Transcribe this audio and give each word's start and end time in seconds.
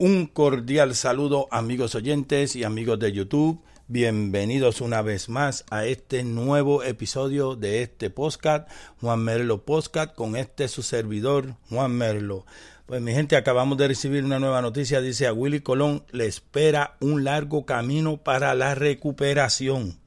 Un 0.00 0.28
cordial 0.28 0.94
saludo 0.94 1.48
amigos 1.50 1.96
oyentes 1.96 2.54
y 2.54 2.62
amigos 2.62 3.00
de 3.00 3.10
YouTube. 3.10 3.60
Bienvenidos 3.88 4.80
una 4.80 5.02
vez 5.02 5.28
más 5.28 5.64
a 5.70 5.86
este 5.86 6.22
nuevo 6.22 6.84
episodio 6.84 7.56
de 7.56 7.82
este 7.82 8.08
podcast, 8.08 8.70
Juan 9.00 9.18
Merlo 9.24 9.64
Podcast, 9.64 10.14
con 10.14 10.36
este 10.36 10.68
su 10.68 10.84
servidor, 10.84 11.56
Juan 11.68 11.90
Merlo. 11.90 12.46
Pues 12.86 13.02
mi 13.02 13.12
gente, 13.12 13.34
acabamos 13.34 13.76
de 13.76 13.88
recibir 13.88 14.22
una 14.22 14.38
nueva 14.38 14.62
noticia, 14.62 15.00
dice 15.00 15.26
a 15.26 15.32
Willy 15.32 15.62
Colón 15.62 16.04
le 16.12 16.26
espera 16.26 16.96
un 17.00 17.24
largo 17.24 17.66
camino 17.66 18.18
para 18.18 18.54
la 18.54 18.76
recuperación. 18.76 19.98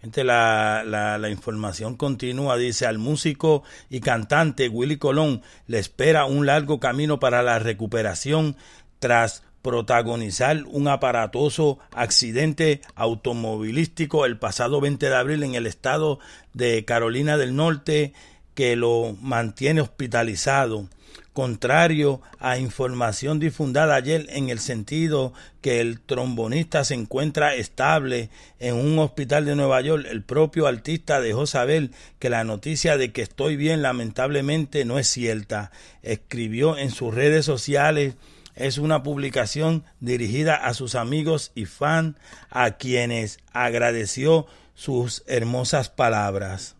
Gente, 0.00 0.22
la, 0.22 0.84
la, 0.86 1.18
la, 1.18 1.28
información 1.28 1.96
continúa, 1.96 2.56
dice 2.56 2.86
al 2.86 2.98
músico 2.98 3.64
y 3.90 4.00
cantante 4.00 4.68
Willy 4.68 4.96
Colón 4.96 5.42
le 5.66 5.80
espera 5.80 6.24
un 6.24 6.46
largo 6.46 6.78
camino 6.78 7.18
para 7.18 7.42
la 7.42 7.58
recuperación 7.58 8.56
tras 9.00 9.42
protagonizar 9.62 10.64
un 10.68 10.88
aparatoso 10.88 11.78
accidente 11.92 12.80
automovilístico 12.94 14.24
el 14.24 14.38
pasado 14.38 14.80
20 14.80 15.08
de 15.08 15.16
abril 15.16 15.42
en 15.42 15.54
el 15.56 15.66
estado 15.66 16.20
de 16.54 16.84
Carolina 16.84 17.36
del 17.36 17.56
Norte 17.56 18.12
que 18.58 18.74
lo 18.74 19.16
mantiene 19.20 19.80
hospitalizado 19.80 20.88
contrario 21.32 22.20
a 22.40 22.58
información 22.58 23.38
difundada 23.38 23.94
ayer 23.94 24.26
en 24.30 24.48
el 24.48 24.58
sentido 24.58 25.32
que 25.60 25.80
el 25.80 26.00
trombonista 26.00 26.82
se 26.82 26.94
encuentra 26.94 27.54
estable 27.54 28.30
en 28.58 28.74
un 28.74 28.98
hospital 28.98 29.44
de 29.44 29.54
Nueva 29.54 29.80
York, 29.80 30.08
el 30.10 30.24
propio 30.24 30.66
artista 30.66 31.20
dejó 31.20 31.46
saber 31.46 31.90
que 32.18 32.30
la 32.30 32.42
noticia 32.42 32.96
de 32.96 33.12
que 33.12 33.22
estoy 33.22 33.54
bien 33.54 33.80
lamentablemente 33.80 34.84
no 34.84 34.98
es 34.98 35.06
cierta. 35.06 35.70
Escribió 36.02 36.76
en 36.76 36.90
sus 36.90 37.14
redes 37.14 37.44
sociales 37.44 38.16
es 38.56 38.78
una 38.78 39.04
publicación 39.04 39.84
dirigida 40.00 40.56
a 40.56 40.74
sus 40.74 40.96
amigos 40.96 41.52
y 41.54 41.66
fans 41.66 42.16
a 42.50 42.72
quienes 42.72 43.38
agradeció 43.52 44.48
sus 44.74 45.22
hermosas 45.28 45.90
palabras 45.90 46.74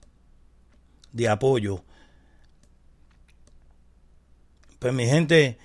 de 1.12 1.28
apoyo 1.28 1.84
pues 4.78 4.95
mi 4.95 5.06
gente 5.06 5.59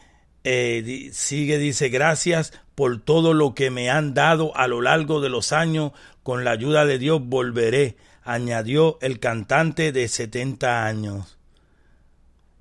eh, 0.43 1.11
sigue, 1.13 1.59
dice, 1.59 1.89
gracias 1.89 2.51
por 2.75 3.01
todo 3.01 3.33
lo 3.33 3.53
que 3.53 3.69
me 3.69 3.89
han 3.89 4.13
dado 4.13 4.57
a 4.57 4.67
lo 4.67 4.81
largo 4.81 5.21
de 5.21 5.29
los 5.29 5.53
años. 5.53 5.93
Con 6.23 6.43
la 6.43 6.51
ayuda 6.51 6.85
de 6.85 6.99
Dios 6.99 7.21
volveré, 7.23 7.95
añadió 8.23 8.99
el 9.01 9.19
cantante 9.19 9.91
de 9.91 10.07
70 10.07 10.85
años. 10.85 11.37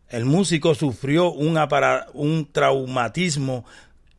El 0.09 0.25
músico 0.27 0.75
sufrió 0.75 1.33
un, 1.33 1.59
un 2.13 2.53
traumatismo 2.53 3.65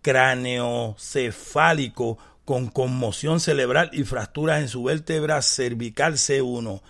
craneocefálico 0.02 2.17
con 2.45 2.67
conmoción 2.67 3.39
cerebral 3.39 3.91
y 3.94 4.03
fracturas 4.03 4.61
en 4.61 4.69
su 4.69 4.84
vértebra 4.84 5.44
cervical 5.44 6.13
C1 6.13 6.81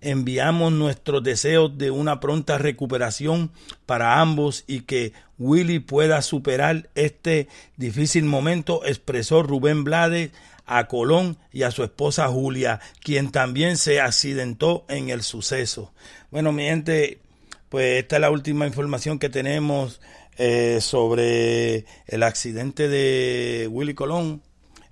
enviamos 0.00 0.72
nuestros 0.72 1.22
deseos 1.22 1.76
de 1.76 1.90
una 1.90 2.20
pronta 2.20 2.58
recuperación 2.58 3.50
para 3.86 4.20
ambos 4.20 4.64
y 4.66 4.80
que 4.80 5.12
Willy 5.38 5.78
pueda 5.78 6.22
superar 6.22 6.88
este 6.94 7.48
difícil 7.76 8.24
momento, 8.24 8.84
expresó 8.84 9.42
Rubén 9.42 9.84
Blades 9.84 10.30
a 10.66 10.86
Colón 10.86 11.38
y 11.52 11.62
a 11.62 11.70
su 11.70 11.82
esposa 11.82 12.28
Julia, 12.28 12.80
quien 13.00 13.32
también 13.32 13.76
se 13.76 14.00
accidentó 14.00 14.84
en 14.88 15.08
el 15.08 15.22
suceso. 15.22 15.92
Bueno, 16.30 16.52
mi 16.52 16.64
gente, 16.64 17.20
pues 17.70 18.02
esta 18.02 18.16
es 18.16 18.20
la 18.20 18.30
última 18.30 18.66
información 18.66 19.18
que 19.18 19.30
tenemos 19.30 20.00
eh, 20.36 20.80
sobre 20.80 21.86
el 22.06 22.22
accidente 22.22 22.88
de 22.88 23.66
Willy 23.70 23.94
Colón. 23.94 24.42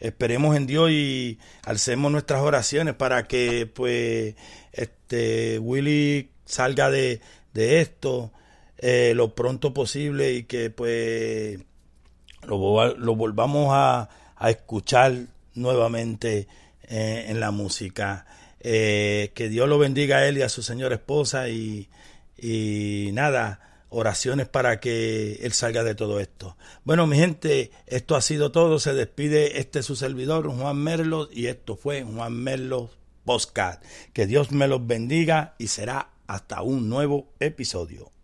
Esperemos 0.01 0.57
en 0.57 0.67
Dios 0.67 0.91
y 0.91 1.39
alcemos 1.65 2.13
nuestras 2.13 2.43
oraciones 2.43 2.95
para 2.95 3.27
que 3.27 3.67
pues 3.67 4.35
este 4.73 5.59
Willy 5.59 6.31
salga 6.45 6.91
de, 6.91 7.21
de 7.55 7.81
esto 7.81 8.33
eh, 8.79 9.13
lo 9.15 9.35
pronto 9.35 9.73
posible 9.73 10.33
y 10.35 10.43
que 10.45 10.71
pues 10.71 11.59
lo, 12.47 12.59
volvamos 13.17 13.69
a, 13.71 14.09
a, 14.37 14.51
escuchar 14.51 15.15
nuevamente 15.55 16.47
eh, 16.83 17.25
en 17.29 17.41
la 17.41 17.51
música. 17.51 18.27
Eh, 18.61 19.33
que 19.35 19.49
Dios 19.49 19.69
lo 19.69 19.79
bendiga 19.79 20.19
a 20.19 20.27
él 20.27 20.39
y 20.39 20.43
a 20.43 20.49
su 20.49 20.63
señora 20.63 20.97
esposa 20.97 21.49
y, 21.49 21.89
y 22.37 23.11
nada, 23.13 23.76
oraciones 23.89 24.49
para 24.49 24.81
que 24.81 25.35
él 25.43 25.53
salga 25.53 25.85
de 25.85 25.95
todo 25.95 26.21
esto. 26.21 26.57
Bueno, 26.85 27.07
mi 27.07 27.17
gente, 27.17 27.71
esto 27.87 28.17
ha 28.17 28.21
sido 28.21 28.53
todo. 28.53 28.79
Se 28.79 28.95
despide 28.95 29.61
este 29.61 29.83
su 29.83 29.97
servidor, 29.97 30.49
Juan 30.49 30.79
Merlos, 30.79 31.29
y 31.33 31.47
esto 31.47 31.77
fue 31.77 32.03
Juan 32.03 32.33
Merlos 32.33 32.91
Podcast. 33.25 33.83
Que 34.13 34.27
Dios 34.27 34.53
me 34.53 34.69
los 34.69 34.87
bendiga 34.87 35.55
y 35.59 35.69
será 35.69 36.11
hasta 36.27 36.63
un 36.63 36.89
nuevo 36.89 37.29
episodio. 37.41 38.16